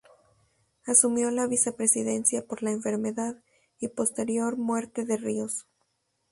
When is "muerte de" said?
4.57-5.15